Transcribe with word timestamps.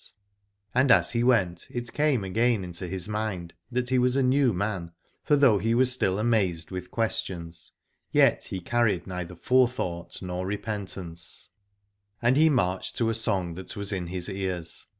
And 0.73 0.89
as 0.89 1.11
he 1.11 1.23
went 1.23 1.67
it 1.69 1.93
came 1.93 2.23
again 2.23 2.63
into 2.63 2.87
his 2.87 3.07
mind 3.07 3.53
that 3.71 3.89
he 3.89 3.99
was 3.99 4.15
a 4.15 4.23
new 4.23 4.51
man, 4.51 4.93
for 5.23 5.35
though 5.35 5.59
he 5.59 5.75
was 5.75 5.91
still 5.91 6.17
amazed 6.17 6.71
with 6.71 6.89
questions 6.89 7.71
yet 8.11 8.45
he 8.45 8.61
carried 8.61 9.05
neither 9.05 9.35
forethought 9.35 10.19
nor 10.19 10.47
repentance, 10.47 11.49
Aladore 12.19 12.27
and 12.29 12.37
he 12.37 12.49
marched 12.49 12.95
to 12.95 13.11
a 13.11 13.13
song 13.13 13.53
that 13.53 13.75
was 13.75 13.93
in 13.93 14.07
his 14.07 14.27
ears. 14.27 14.87